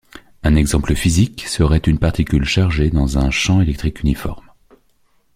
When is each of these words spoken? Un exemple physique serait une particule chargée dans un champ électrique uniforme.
Un 0.41 0.55
exemple 0.55 0.95
physique 0.95 1.47
serait 1.47 1.77
une 1.77 1.99
particule 1.99 2.43
chargée 2.45 2.89
dans 2.89 3.19
un 3.19 3.29
champ 3.29 3.61
électrique 3.61 4.01
uniforme. 4.01 4.49